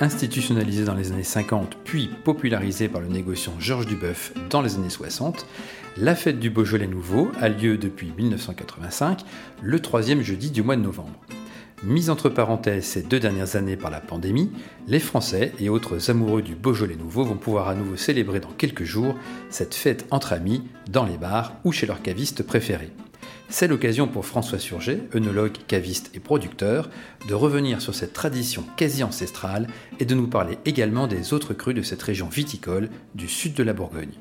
[0.00, 4.90] institutionnalisée dans les années 50 puis popularisée par le négociant Georges Duboeuf dans les années
[4.90, 5.46] 60,
[5.96, 9.20] la fête du Beaujolais nouveau a lieu depuis 1985,
[9.62, 11.20] le troisième jeudi du mois de novembre.
[11.84, 14.50] Mise entre parenthèses ces deux dernières années par la pandémie,
[14.88, 18.84] les Français et autres amoureux du Beaujolais nouveau vont pouvoir à nouveau célébrer dans quelques
[18.84, 19.16] jours
[19.50, 22.90] cette fête entre amis, dans les bars ou chez leurs cavistes préférés.
[23.48, 26.90] C'est l'occasion pour François Surget, œnologue, caviste et producteur,
[27.28, 29.68] de revenir sur cette tradition quasi ancestrale
[30.00, 33.62] et de nous parler également des autres crus de cette région viticole du sud de
[33.62, 34.12] la Bourgogne.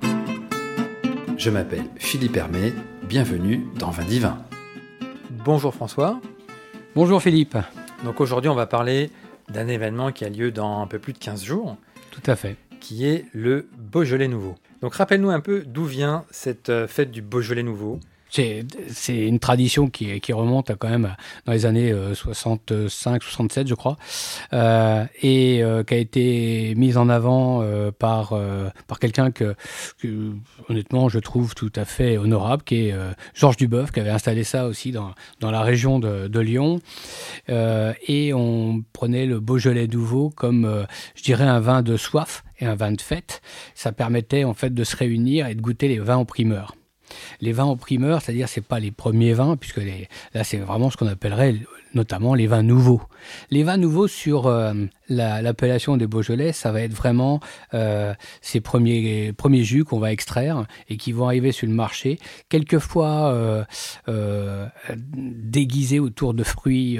[1.37, 2.73] Je m'appelle Philippe Hermé,
[3.07, 4.37] bienvenue dans Vin Divin.
[5.29, 6.21] Bonjour François.
[6.95, 7.57] Bonjour Philippe.
[8.03, 9.09] Donc aujourd'hui, on va parler
[9.49, 11.77] d'un événement qui a lieu dans un peu plus de 15 jours.
[12.11, 12.55] Tout à fait.
[12.79, 14.55] Qui est le Beaujolais Nouveau.
[14.81, 17.99] Donc rappelle-nous un peu d'où vient cette euh, fête du Beaujolais Nouveau.
[18.33, 18.65] C'est
[19.15, 21.15] une tradition qui, qui, remonte à quand même
[21.45, 23.95] dans les années 65-67, euh, je crois,
[24.53, 29.53] euh, et euh, qui a été mise en avant euh, par, euh, par quelqu'un que,
[29.99, 30.31] que,
[30.67, 32.95] honnêtement, je trouve tout à fait honorable, qui est
[33.35, 36.79] Georges Duboeuf, qui avait installé ça aussi dans, dans la région de, de Lyon.
[37.47, 42.75] et on prenait le Beaujolais nouveau comme, je dirais, un vin de soif et un
[42.75, 43.41] vin de fête.
[43.75, 46.73] Ça permettait en fait de se réunir et de goûter les vins en primeur
[47.41, 49.81] les vins en primeur, c'est-à-dire c'est pas les premiers vins, puisque
[50.33, 51.55] là c'est vraiment ce qu'on appellerait
[51.93, 53.01] notamment les vins nouveaux.
[53.51, 54.73] Les vins nouveaux sur euh,
[55.09, 57.39] l'appellation la, des Beaujolais, ça va être vraiment
[57.73, 62.19] euh, ces premiers, premiers jus qu'on va extraire et qui vont arriver sur le marché,
[62.49, 63.33] quelquefois
[64.07, 64.67] euh,
[65.15, 66.99] déguisés autour de fruits,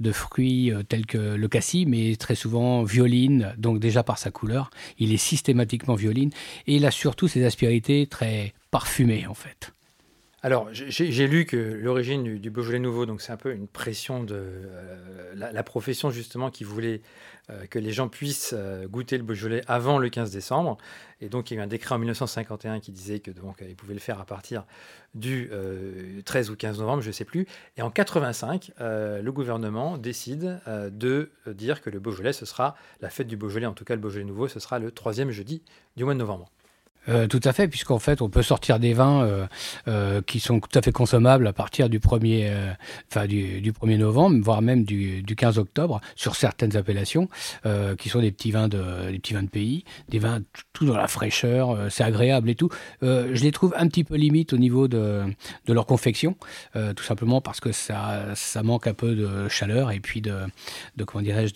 [0.00, 4.70] de fruits tels que le cassis, mais très souvent violine, donc déjà par sa couleur,
[4.98, 6.30] il est systématiquement violine
[6.66, 9.73] et il a surtout ses aspérités très parfumées en fait.
[10.44, 14.34] Alors, j'ai lu que l'origine du, Beaujolais nouveau, donc c'est un peu une pression de
[14.36, 17.00] euh, la, la, profession justement qui voulait
[17.48, 20.76] euh, que les gens puissent euh, goûter le Beaujolais avant le 15 décembre.
[21.22, 23.74] Et donc, il y a eu un décret en 1951 qui disait que donc ils
[23.74, 24.66] pouvaient le faire à partir
[25.14, 25.50] du
[26.26, 27.46] 13 ou 15 novembre, je ne sais plus.
[27.78, 33.28] Et en 85, le gouvernement décide de dire que le Beaujolais, ce sera la fête
[33.28, 35.62] du Beaujolais, en tout cas le Beaujolais nouveau, ce sera le troisième jeudi
[35.96, 36.50] du mois de novembre.
[37.08, 39.46] Euh, tout à fait, puisqu'en fait, on peut sortir des vins euh,
[39.88, 42.72] euh, qui sont tout à fait consommables à partir du 1er, euh,
[43.10, 47.28] enfin, du, du 1er novembre, voire même du, du 15 octobre, sur certaines appellations,
[47.98, 50.40] qui sont des petits vins de, des petits vins de pays, des vins
[50.72, 52.68] tout dans la fraîcheur, c'est agréable et tout.
[53.02, 55.22] je les trouve un petit peu limite au niveau de,
[55.66, 56.36] de leur confection,
[56.74, 60.34] tout simplement parce que ça, ça manque un peu de chaleur et puis de,
[60.96, 61.54] de comment dirais-je,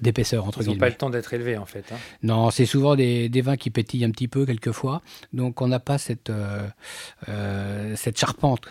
[0.00, 1.84] d'épaisseur entre Ils n'ont pas le temps d'être élevés en fait.
[1.92, 1.96] Hein.
[2.22, 4.77] Non, c'est souvent des, des vins qui pétillent un petit peu quelquefois
[5.32, 6.68] Donc on n'a pas cette, euh,
[7.28, 8.68] euh, charpente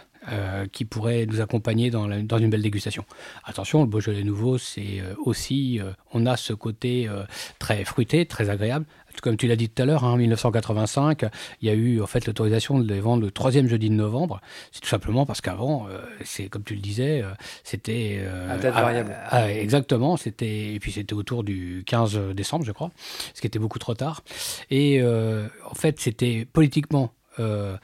[0.72, 3.06] qui pourrait nous accompagner dans, la, dans, une belle dégustation.
[3.46, 7.24] Attention, le Beaujolais nouveau, c'est euh, aussi, euh, on a ce côté euh,
[7.60, 8.86] très fruité, très agréable.
[9.22, 11.26] Comme tu l'as dit tout à l'heure, hein, en 1985,
[11.62, 14.42] il y a eu en fait l'autorisation de les vendre le troisième jeudi de novembre.
[14.72, 15.88] C'est tout simplement parce qu'avant,
[16.24, 17.24] c'est comme tu le disais,
[17.64, 19.16] c'était à date variable.
[19.24, 22.92] À, à, exactement, c'était et puis c'était autour du 15 décembre, je crois,
[23.34, 24.22] ce qui était beaucoup trop tard.
[24.70, 27.78] Et en fait, c'était politiquement euh,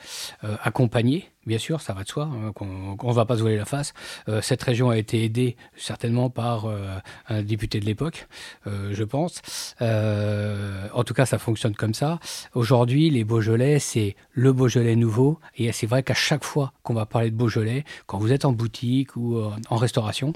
[0.43, 3.57] euh, accompagné, bien sûr, ça va de soi, hein, qu'on ne va pas se voiler
[3.57, 3.93] la face.
[4.29, 8.27] Euh, cette région a été aidée certainement par euh, un député de l'époque,
[8.67, 9.41] euh, je pense.
[9.81, 12.19] En tout cas, ça fonctionne comme ça.
[12.53, 15.39] Aujourd'hui, les Beaujolais, c'est le Beaujolais nouveau.
[15.57, 18.51] Et c'est vrai qu'à chaque fois qu'on va parler de Beaujolais, quand vous êtes en
[18.51, 20.33] boutique ou en restauration,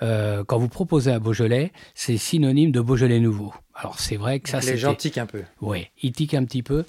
[0.00, 3.52] quand vous proposez un Beaujolais, c'est synonyme de Beaujolais nouveau.
[3.74, 4.72] Alors c'est vrai que ça, c'est...
[4.72, 5.42] Les gens tiquent un peu.
[5.60, 6.84] Oui, ils tiquent un petit peu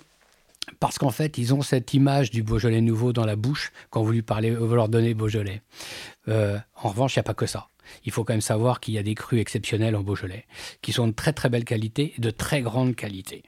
[0.80, 4.12] parce qu'en fait, ils ont cette image du Beaujolais nouveau dans la bouche quand vous
[4.12, 5.62] lui parlez, vous leur donnez Beaujolais.
[6.28, 7.70] Euh, en revanche, il n'y a pas que ça.
[8.06, 10.46] Il faut quand même savoir qu'il y a des crus exceptionnels en Beaujolais,
[10.82, 13.44] qui sont de très très belle qualité et de très grande qualité.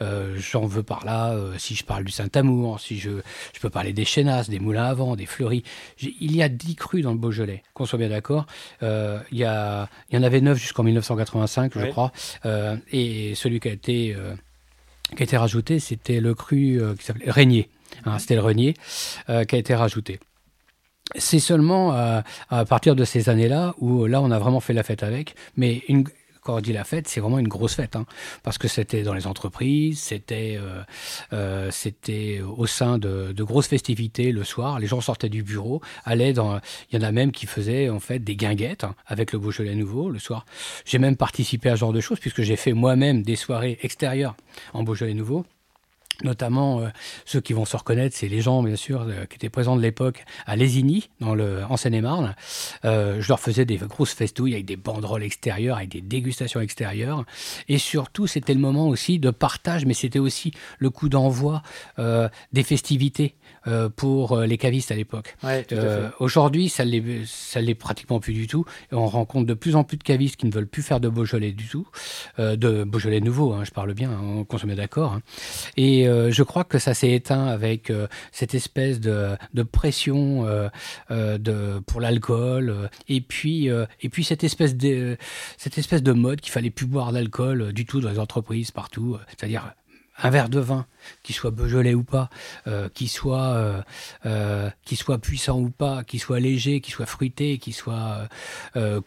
[0.00, 3.10] Euh, J'en veux par là, euh, si je parle du Saint-Amour, si je,
[3.54, 5.62] je peux parler des Chénasses, des Moulins à Vent, des Fleuris.
[6.00, 8.46] Il y a 10 crus dans le Beaujolais, qu'on soit bien d'accord.
[8.82, 11.82] Euh, il, y y en avait 9 jusqu'en 1985, oui.
[11.82, 12.12] je crois.
[12.90, 14.16] Et celui qui a été
[15.16, 17.68] qui a été rajouté, c'était le cru euh, qui s'appelait Régnier.
[18.04, 18.74] Hein, c'était le Régnier
[19.28, 20.20] euh, qui a été rajouté.
[21.16, 22.20] C'est seulement euh,
[22.50, 25.82] à partir de ces années-là où là on a vraiment fait la fête avec, mais
[25.88, 26.04] une,
[26.42, 28.06] quand on dit la fête, c'est vraiment une grosse fête, hein,
[28.42, 30.82] parce que c'était dans les entreprises, c'était euh,
[31.32, 34.78] euh, c'était au sein de, de, grosses festivités le soir.
[34.78, 36.60] Les gens sortaient du bureau, allaient dans.
[36.90, 39.74] Il y en a même qui faisaient en fait des guinguettes hein, avec le Beaujolais
[39.74, 40.46] nouveau le soir.
[40.84, 44.36] J'ai même participé à ce genre de choses puisque j'ai fait moi-même des soirées extérieures
[44.72, 45.44] en Beaujolais nouveau
[46.24, 46.88] Notamment, euh,
[47.24, 49.82] ceux qui vont se reconnaître, c'est les gens, bien sûr, euh, qui étaient présents de
[49.82, 52.34] l'époque à Lésigny, dans le, en Seine-et-Marne.
[52.84, 57.24] Euh, je leur faisais des grosses festouilles avec des banderoles extérieures, avec des dégustations extérieures.
[57.68, 61.62] Et surtout, c'était le moment aussi de partage, mais c'était aussi le coup d'envoi
[62.52, 63.34] des festivités.
[63.96, 65.36] pour les cavistes à l'époque.
[66.18, 68.64] Aujourd'hui, ça ne l'est pratiquement plus du tout.
[68.90, 71.08] Et on rencontre de plus en plus de cavistes qui ne veulent plus faire de
[71.08, 71.86] Beaujolais du tout,
[72.38, 75.12] de Beaujolais nouveau, hein, je parle bien, on consomme d'accord.
[75.12, 75.22] Hein.
[75.76, 79.36] Et euh, je crois que ça s'est éteint avec euh, cette espèce de,
[79.70, 80.46] pression
[81.10, 85.16] euh, pour l'alcool et puis et puis cette espèce de
[85.56, 89.18] cette espèce de mode qu'il fallait plus boire d'alcool du tout dans les entreprises partout,
[89.28, 89.74] c'est-à-dire
[90.22, 90.86] un verre de vin,
[91.22, 92.30] qu'il soit Beaujolais ou pas,
[92.66, 93.82] euh, qu'il soit, euh,
[94.26, 98.28] euh, soit puissant ou pas, qu'il soit léger, qu'il soit fruité, qu'il soit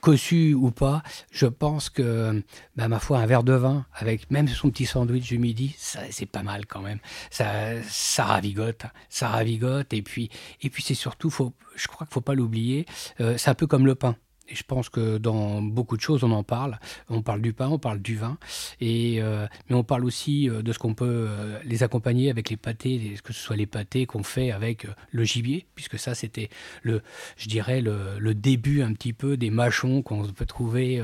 [0.01, 2.43] cossu ou pas, je pense que,
[2.75, 6.25] bah, ma foi, un verre de vin, avec même son petit sandwich du midi, c'est
[6.25, 6.99] pas mal quand même.
[7.29, 7.45] Ça,
[7.83, 9.93] ça ravigote, ça ravigote.
[9.93, 10.29] Et puis,
[10.61, 12.85] et puis c'est surtout, faut, je crois qu'il faut pas l'oublier,
[13.17, 14.15] c'est un peu comme le pain.
[14.49, 16.77] Et je pense que dans beaucoup de choses, on en parle.
[17.09, 18.37] On parle du pain, on parle du vin,
[18.81, 22.49] et, euh, mais on parle aussi euh, de ce qu'on peut euh, les accompagner avec
[22.49, 26.49] les pâtés, que ce soit les pâtés qu'on fait avec le gibier, puisque ça, c'était
[26.81, 27.01] le,
[27.37, 31.01] je dirais, le, début un petit peu des mâchons qu'on peut trouver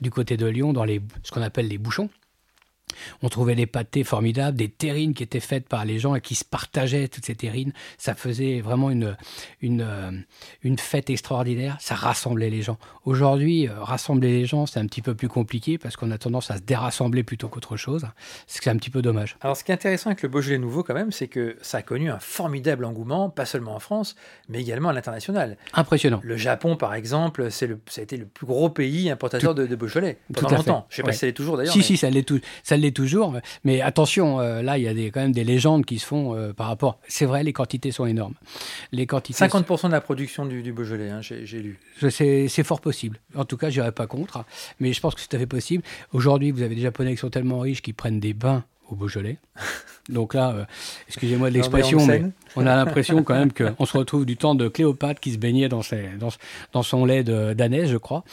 [0.00, 2.10] du côté de Lyon dans les, ce qu'on appelle les bouchons.
[3.22, 6.34] On trouvait des pâtés formidables, des terrines qui étaient faites par les gens et qui
[6.34, 7.72] se partageaient toutes ces terrines.
[7.98, 9.16] Ça faisait vraiment une,
[9.60, 10.10] une, euh,
[10.62, 11.76] une fête extraordinaire.
[11.80, 12.78] Ça rassemblait les gens.
[13.04, 16.50] Aujourd'hui, euh, rassembler les gens, c'est un petit peu plus compliqué parce qu'on a tendance
[16.50, 18.06] à se dérassembler plutôt qu'autre chose.
[18.46, 19.36] C'est un petit peu dommage.
[19.40, 21.82] Alors, ce qui est intéressant avec le Beaujolais nouveau, quand même, c'est que ça a
[21.82, 24.16] connu un formidable engouement, pas seulement en France,
[24.48, 25.56] mais également à l'international.
[25.72, 26.20] Impressionnant.
[26.22, 29.70] Le Japon, par exemple, c'est le, ça a été le plus gros pays importateur de,
[29.80, 30.86] Beaujolais pendant longtemps.
[30.90, 31.72] Je ne sais pas si ça l'est toujours d'ailleurs.
[31.72, 32.40] Si, si, ça l'est tout
[32.80, 33.34] l'est toujours.
[33.64, 36.34] Mais attention, euh, là, il y a des, quand même des légendes qui se font
[36.34, 36.98] euh, par rapport.
[37.08, 38.34] C'est vrai, les quantités sont énormes.
[38.92, 41.78] Les quantités 50% de la production du, Beaujolais, hein, j'ai lu.
[42.10, 43.18] C'est fort possible.
[43.34, 44.44] En tout cas, je n'irai pas contre.
[44.78, 45.82] Mais je pense que c'est tout à fait possible.
[46.12, 49.38] Aujourd'hui, vous avez des Japonais qui sont tellement riches qu'ils prennent des bains au Beaujolais.
[50.08, 50.64] Donc là, euh,
[51.08, 52.22] excusez-moi de l'expression, mais,
[52.56, 55.68] on a l'impression quand même qu'on se retrouve du temps de Cléopâtre qui se baignait
[55.68, 56.30] dans, ses, dans,
[56.72, 58.24] dans son lait d'ânesse, je crois.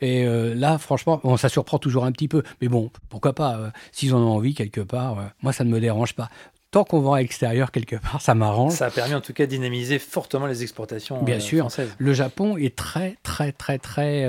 [0.00, 2.42] Et euh, là, franchement, bon, ça surprend toujours un petit peu.
[2.60, 5.80] Mais bon, pourquoi pas, euh, s'ils en ont envie quelque part, moi ça ne me
[5.80, 6.30] dérange pas
[6.70, 8.72] tant qu'on vend à l'extérieur quelque part, ça m'arrange.
[8.72, 11.60] Ça a permis en tout cas de dynamiser fortement les exportations Bien sûr.
[11.60, 11.94] Françaises.
[11.98, 14.24] Le Japon est très, très, très, très,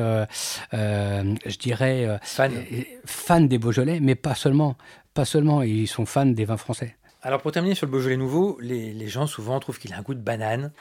[0.72, 2.52] je dirais, fan.
[3.04, 4.78] fan des Beaujolais, mais pas seulement
[5.16, 6.96] pas seulement, ils sont fans des vins français.
[7.24, 10.14] Alors pour terminer sur le Beaujolais nouveau, les, gens souvent trouvent qu'il a un goût
[10.14, 10.72] de banane.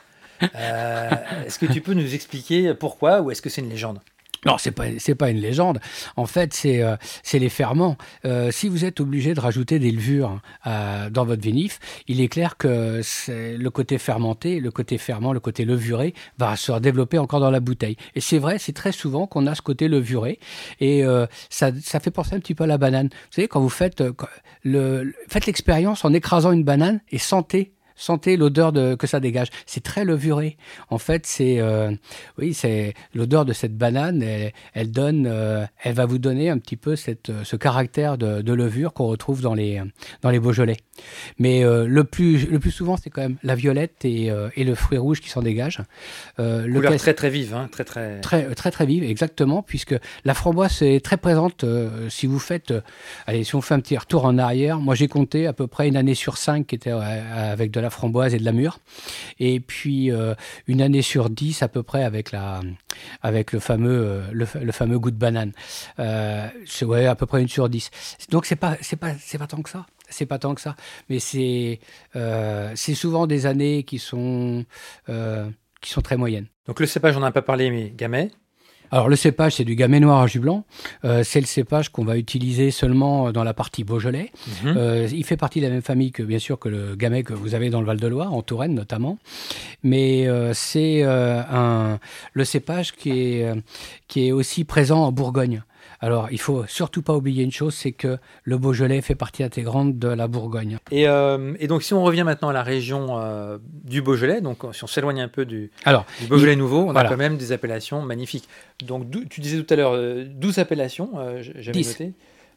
[0.43, 1.11] Euh,
[1.47, 4.01] est-ce que tu peux nous expliquer pourquoi ou est-ce que c'est une légende?
[4.47, 5.81] Non, c'est pas c'est pas une légende.
[6.17, 7.97] En fait, c'est euh, c'est les ferments.
[8.25, 12.29] Euh, si vous êtes obligé de rajouter des levures euh, dans votre vinif, il est
[12.29, 17.41] clair que le côté fermenté, le côté ferment, le côté levuré va se développer encore
[17.41, 17.97] dans la bouteille.
[18.15, 20.39] Et c'est vrai, c'est très souvent qu'on a ce côté levuré
[20.81, 21.05] et
[21.51, 23.09] ça, ça fait penser un petit peu à la banane.
[23.09, 24.03] Vous savez, quand vous faites
[24.63, 29.49] le faites l'expérience en écrasant une banane et sentez Sentez l'odeur que ça dégage.
[29.67, 30.57] C'est très levuré.
[30.91, 31.93] En fait, c'est euh,
[32.39, 34.25] oui, c'est l'odeur de cette banane.
[34.75, 38.55] Elle, donne, euh, elle va vous donner un petit peu cette, euh, ce caractère de,
[38.55, 39.83] levure qu'on retrouve dans les
[40.23, 40.77] dans les Beaujolais.
[41.39, 44.99] Mais le plus le plus souvent, c'est quand même la violette et, et le fruit
[44.99, 45.83] rouge qui s'en dégagent.
[46.39, 49.95] le Couleur très très vive, hein, très très très très très vive, exactement, puisque
[50.25, 51.65] la framboise est très présente.
[52.09, 52.73] si vous faites,
[53.27, 55.89] allez, si on fait un petit retour en arrière, moi j'ai compté à peu près
[55.89, 58.79] une année sur cinq qui était avec de la framboise et de la mûre.
[59.39, 60.35] Et puis euh,
[60.67, 62.61] une année sur dix à peu près avec, la,
[63.23, 65.53] avec le, fameux, euh, le, fameux goût de banane.
[65.99, 67.91] Euh, c'est ouais, à peu près une sur dix.
[68.31, 70.77] Donc c'est pas, c'est pas, c'est pas tant que ça c'est pas tant que ça,
[71.09, 71.81] mais c'est
[72.15, 74.65] c'est souvent des années qui sont
[75.81, 76.47] qui sont très moyennes.
[76.67, 78.31] Donc le cépage, on n'en a pas parlé, mais Gamay?
[78.91, 80.65] Alors le cépage, c'est du gamay noir à jus blanc.
[81.05, 84.31] Euh, c'est le cépage qu'on va utiliser seulement dans la partie Beaujolais.
[84.63, 84.75] Mhm.
[84.77, 87.33] Euh, il fait partie de la même famille que bien sûr que le gamay que
[87.33, 89.19] vous avez dans le Val-de-Loire, en Touraine notamment.
[89.83, 91.99] Mais euh, c'est un
[92.35, 93.53] le cépage qui est
[94.07, 95.65] qui est aussi présent en Bourgogne.
[96.01, 99.99] Alors, il faut surtout pas oublier une chose, c'est que le Beaujolais fait partie intégrante
[99.99, 100.79] de la Bourgogne.
[100.91, 104.85] Et, euh, donc, si on revient maintenant à la région euh, du Beaujolais, donc si
[104.85, 105.71] on s'éloigne un peu du,
[106.29, 108.49] Beaujolais nouveau, on a quand même des appellations magnifiques.
[108.85, 112.13] Donc, tu disais tout à l'heure 12 euh, appellations, j'avais noté.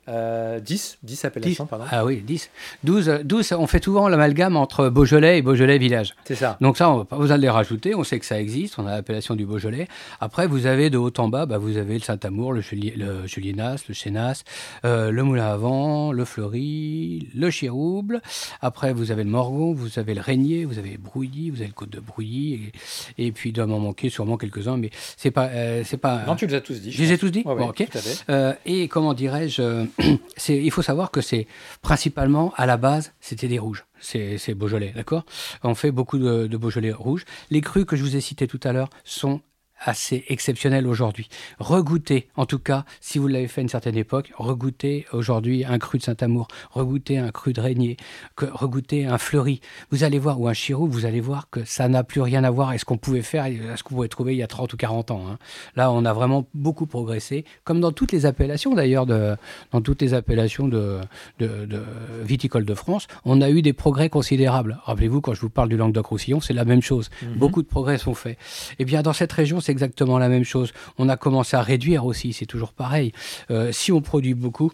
[0.10, 1.86] Euh, 10, 10 appellations, pardon.
[1.92, 2.50] Ah oui, 10.
[2.84, 6.14] 12, 12 on fait souvent l'amalgame entre Beaujolais et Beaujolais village.
[6.26, 6.58] C'est ça.
[6.62, 8.88] Donc ça, on va pas vous allez les rajouter, on sait que ça existe, on
[8.88, 9.88] a l'appellation du Beaujolais.
[10.22, 13.28] Après, vous avez de haut en bas, bah, vous avez le Saint-Amour, le, Juli- le
[13.28, 14.44] Julienas, le Chénas,
[14.86, 18.22] euh, le Moulin à Vent, le Fleury, le Chirouble.
[18.62, 21.74] Après, vous avez le Morgon, vous avez le Régnier, vous avez Brouilly, vous avez le
[21.74, 22.72] Côte de Brouilly.
[23.18, 25.48] Et, et puis, il doit m'en manquer sûrement quelques-uns, mais c'est pas...
[25.48, 26.92] euh, c'est pas Non, tu les as tous dit.
[26.92, 27.88] je les ai tous dit Ouais, ouais, Bon, ok.
[27.92, 28.24] tout à fait.
[28.32, 29.86] Euh, et comment dirais-je, euh,
[30.50, 31.48] il faut savoir que c'est
[31.82, 33.86] principalement à la base, c'était des rouges.
[34.00, 35.25] C'est Beaujolais, d'accord?
[35.63, 37.25] On fait beaucoup de, de Beaujolais rouges.
[37.50, 39.42] Les crus que je vous ai cités tout à l'heure sont
[39.84, 41.30] assez exceptionnels aujourd'hui.
[41.60, 45.78] Regoutez, en tout cas, si vous l'avez fait à une certaine époque, regoutez aujourd'hui un
[45.78, 47.98] cru de Saint-Amour, regoutez un cru de Régnier,
[48.38, 49.62] regoutez un Fleury.
[49.92, 52.50] Vous allez voir, ou un Chirou, vous allez voir que ça n'a plus rien à
[52.52, 54.74] voir avec ce qu'on pouvait faire, à ce qu'on pouvait trouver il y a 30
[54.74, 55.24] ou 40 ans.
[55.30, 55.38] hein.
[55.76, 60.14] Là, on a vraiment beaucoup progressé, comme dans toutes les appellations d'ailleurs, dans toutes les
[60.14, 61.00] appellations de,
[61.40, 61.84] de, de
[62.24, 64.80] viticole de France, on a eu des progrès considérables.
[64.86, 67.10] Rappelez-vous, quand je vous parle du Languedoc-Roussillon, c'est la même chose.
[67.36, 68.38] Beaucoup de progrès sont faits.
[68.80, 70.74] Eh bien, dans cette région, exactement la même chose.
[70.98, 73.12] On a commencé à réduire aussi, c'est toujours pareil.
[73.52, 74.72] Euh, si on produit beaucoup,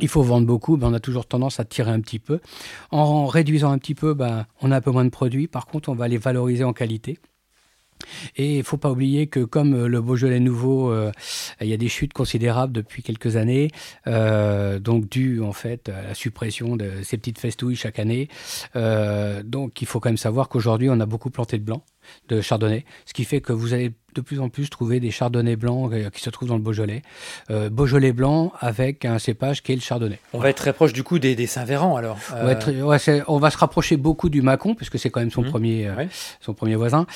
[0.00, 2.40] il faut vendre beaucoup, ben on a toujours tendance à tirer un petit peu.
[2.90, 5.46] En réduisant un petit peu, ben, on a un peu moins de produits.
[5.46, 7.18] Par contre, on va les valoriser en qualité.
[8.36, 11.12] Et il ne faut pas oublier que comme euh, le Beaujolais nouveau, euh,
[11.60, 13.70] il y a des chutes considérables depuis quelques années,
[14.06, 18.28] donc dues en fait à la suppression de ces petites festouilles chaque année.
[18.74, 21.84] Donc il faut quand même savoir qu'aujourd'hui on a beaucoup planté de blanc,
[22.28, 25.56] de chardonnay, ce qui fait que vous allez de plus en plus trouver des chardonnays
[25.56, 27.02] blancs euh, qui se trouvent dans le Beaujolais.
[27.50, 30.18] Euh, Beaujolais blanc avec un cépage qui est le chardonnay.
[30.32, 32.18] On va être très proche du coup des, des Saint-Véran alors.
[32.32, 35.20] On va, être- ouais, c'est- on va se rapprocher beaucoup du Mâcon, puisque c'est quand
[35.20, 35.48] même son, Mhm.
[35.50, 36.04] premier, euh,
[36.40, 37.06] son premier voisin.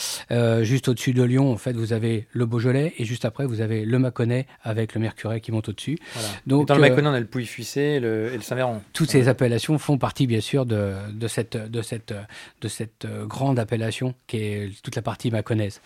[0.62, 3.84] Juste au-dessus de Lyon, en fait, vous avez le Beaujolais, et juste après, vous avez
[3.84, 5.98] le Mâconnais avec le Mercuret qui monte au-dessus.
[6.14, 6.28] Voilà.
[6.46, 8.82] Donc, Et dans le Mâconnais, on a le Pouilly-Fuissé et le, Saint-Véran.
[8.92, 12.14] toutes ces appellations font partie, bien sûr, de, de cette, de cette,
[12.60, 15.80] de cette grande appellation qui est toute la partie mâconnaise.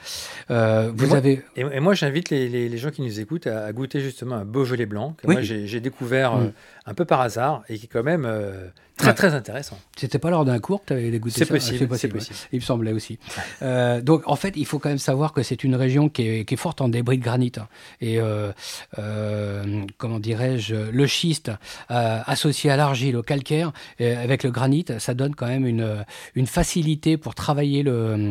[0.99, 1.43] Euh, vous moi- avez...
[1.57, 4.37] Et, et moi, j'invite les, les- les gens qui nous écoutent à, à goûter justement
[4.37, 5.35] un Beaujolais blanc que Oui.
[5.35, 6.53] moi j'ai découvert Mm.
[6.89, 9.15] Un peu par hasard et qui est quand même euh, très Ouais.
[9.15, 9.79] très intéressant.
[9.97, 11.55] C'était pas lors d'un cours que tu avais goûté C'est ça?
[11.55, 12.37] Possible, Ah, ouais.
[12.53, 13.19] Il me semblait aussi.
[13.63, 16.45] Euh, donc, en fait, il faut quand même savoir que c'est une région qui est,
[16.45, 17.53] qui est forte en débris de granit.
[17.59, 17.69] hein.
[18.01, 21.51] Et, euh, comment dirais-je, le schiste
[21.89, 26.05] associé à l'argile, au calcaire, avec le granit, ça donne quand même une,
[26.35, 28.31] une facilité pour travailler, le,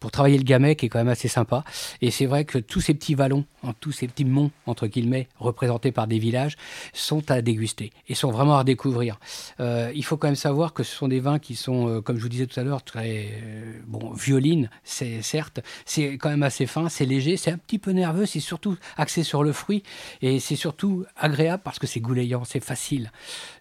[0.00, 1.64] pour travailler le gamay qui est quand même assez sympa.
[2.00, 5.28] Et c'est vrai que tous ces petits vallons, hein, tous ces petits monts, entre guillemets,
[5.38, 6.56] représentés par des villages,
[6.92, 9.18] sont à déguster et sont vraiment à découvrir.
[9.60, 12.16] Euh, il faut quand même savoir que ce sont des vins qui sont, euh, comme
[12.16, 16.42] je vous disais tout à l'heure, très euh, bon, violine, c'est certes, c'est quand même
[16.42, 19.82] assez fin, c'est léger, c'est un petit peu nerveux, c'est surtout axé sur le fruit
[20.22, 23.10] et c'est surtout agréable parce que c'est goulayant, c'est facile.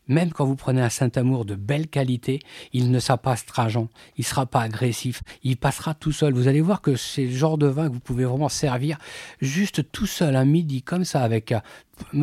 [0.07, 2.39] Même quand vous prenez un Saint-Amour de belle qualité,
[2.74, 6.33] il ne sera pas astringent, il ne sera pas agressif, il passera tout seul.
[6.33, 8.97] Vous allez voir que c'est le genre de vin que vous pouvez vraiment servir
[9.41, 11.59] juste tout seul, un midi, comme ça, avec euh,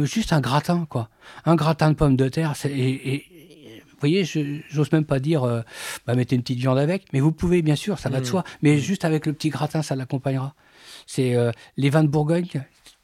[0.05, 1.09] juste un gratin, quoi.
[1.45, 3.25] Un gratin de pommes de terre, c'est- et- et-
[3.91, 5.63] vous voyez, j'ose même pas dire, euh,
[6.07, 8.27] bah, mettez une petite viande avec, mais vous pouvez, bien sûr, ça va de Mm.
[8.27, 10.55] soi, mais juste avec le petit gratin, ça l'accompagnera.
[11.07, 12.49] C'est euh, les vins de Bourgogne,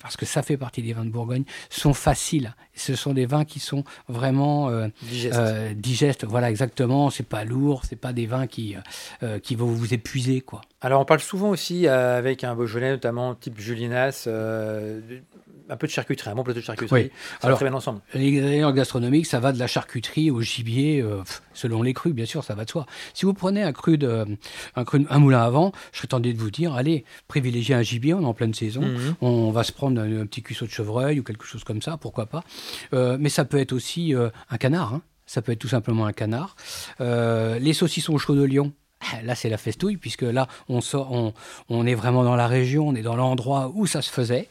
[0.09, 2.55] parce que ça fait partie des vins de Bourgogne, sont faciles.
[2.75, 6.25] Ce sont des vins qui sont vraiment euh, euh, digestes.
[6.25, 7.11] Voilà, exactement.
[7.11, 8.75] C'est pas lourd, c'est pas des vins qui
[9.23, 10.63] euh, qui vont vous épuiser, quoi.
[10.81, 14.27] Alors on parle souvent aussi avec un Beaujolais, notamment type Julinas,
[15.71, 17.03] un peu de charcuterie, un bon plateau de charcuterie.
[17.05, 17.11] Oui.
[17.41, 18.01] Ça Alors- très bien ensemble.
[18.15, 21.23] Les ingrédients gastronomiques, ça va de la charcuterie au gibier, euh,
[21.55, 22.87] selon les crus, bien sûr, ça va de soi.
[23.15, 24.25] Si vous prenez un cru de,
[24.77, 27.83] un cru, un moulin à vent, je serais tenté de vous dire, allez, privilégiez un
[27.83, 28.83] gibier, on est en pleine saison.
[28.83, 29.15] Mhm.
[29.21, 31.97] On va se prendre un, un petit cuisseau de chevreuil ou quelque chose comme ça,
[31.97, 32.43] pourquoi pas.
[32.95, 34.95] Euh, mais ça peut être aussi euh, un canard.
[34.95, 35.03] hein.
[35.27, 36.57] Ça peut être tout simplement un canard.
[37.01, 38.73] Les saucissons chauds de Lyon.
[39.01, 40.81] Ah, Là, c'est la festouille, puisque là, on,
[41.69, 44.49] on, est vraiment dans la région, on est dans l'endroit où ça se faisait.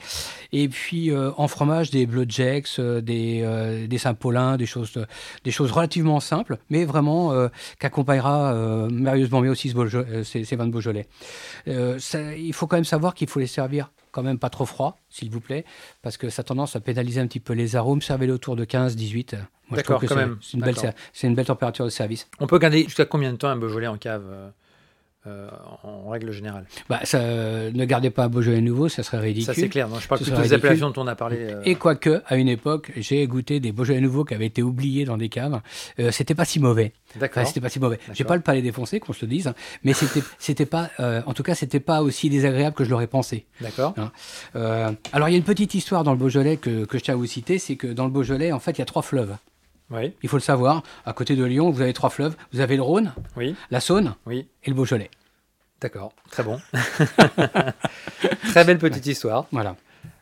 [0.53, 4.93] Et puis, euh, en fromage, des Bleu Jex, euh, des, euh, des Saint-Paulin, des choses,
[5.43, 7.47] des choses relativement simples, mais vraiment
[7.79, 9.73] qu'accompagnera merveilleusement bien aussi
[10.23, 11.07] ces, vins de Beaujolais.
[11.65, 15.29] Il faut quand même savoir qu'il faut les servir quand même pas trop froid, s'il
[15.29, 15.65] vous plaît,
[16.01, 18.01] parce que ça a tendance à pénaliser un petit peu les arômes.
[18.01, 19.35] Servez-le autour de 15, 18.
[19.35, 20.37] Moi, je D'accord, quand c'est- même.
[20.41, 20.75] C'est une, belle,
[21.23, 22.27] une température de service.
[22.39, 24.49] On peut garder jusqu'à combien de temps un Beaujolais en cave euh,
[25.25, 25.49] euh,
[25.83, 26.65] en règle générale?
[26.87, 29.53] Bah, ça, ne gardez pas un Beaujolais nouveau, ça serait ridicule.
[29.53, 31.37] Ça c'est clair, non, je parle plutôt des appellations dont on a parlé.
[31.39, 31.61] Euh.
[31.65, 35.17] Et quoique, à une époque, j'ai goûté des Beaujolais nouveaux qui avaient été oubliés dans
[35.17, 35.59] des caves.
[36.11, 36.93] C'était pas si mauvais.
[37.17, 37.45] D'accord.
[37.45, 37.99] c'était pas si mauvais.
[38.13, 40.91] J'ai pas le palais défoncé, qu'on se le dise, hein, mais c'était, c'était pas,
[41.25, 43.45] en tout cas, c'était pas aussi désagréable que je l'aurais pensé.
[43.59, 43.95] D'accord.
[43.97, 44.95] Hein.
[45.11, 47.17] alors, il y a une petite histoire dans le Beaujolais que, que je tiens à
[47.17, 49.35] vous citer, c'est que dans le Beaujolais, en fait, il y a trois fleuves.
[49.91, 50.13] Oui.
[50.21, 50.83] Il faut le savoir.
[51.05, 52.35] À côté de Lyon, vous avez trois fleuves.
[52.51, 53.55] Vous avez le Rhône, oui.
[53.71, 54.47] la Saône oui.
[54.63, 55.09] et le Beaujolais.
[55.79, 56.59] D'accord, très bon.
[58.49, 59.45] très belle petite histoire.
[59.51, 59.75] Voilà.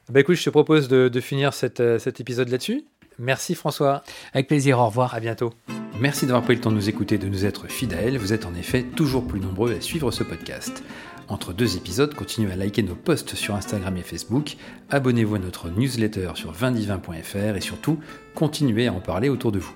[0.09, 2.83] Bah écoute, je te propose de, finir euh, cet épisode là-dessus.
[3.17, 4.03] Merci François.
[4.33, 5.15] Avec plaisir, au revoir.
[5.15, 5.53] À bientôt.
[5.99, 8.17] Merci d'avoir pris le temps de nous écouter, de nous être fidèles.
[8.17, 10.83] Vous êtes en effet toujours plus nombreux à suivre ce podcast.
[11.27, 14.57] Entre deux épisodes, continuez à liker nos posts sur Instagram et Facebook,
[14.91, 17.99] abonnez-vous à notre newsletter sur vindivin.fr et surtout,
[18.35, 19.73] continuez à en parler autour de vous.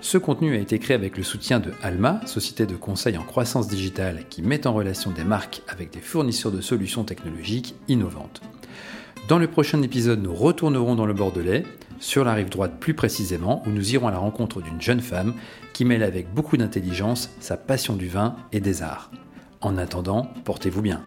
[0.00, 3.68] Ce contenu a été créé avec le soutien de Alma, société de conseil en croissance
[3.68, 8.40] digitale qui met en relation des marques avec des fournisseurs de solutions technologiques innovantes.
[9.28, 11.64] Dans le prochain épisode, nous retournerons dans le Bordelais,
[12.00, 15.34] sur la rive droite plus précisément, où nous irons à la rencontre d'une jeune femme
[15.74, 19.10] qui mêle avec beaucoup d'intelligence sa passion du vin et des arts.
[19.60, 21.04] En attendant, portez-vous bien.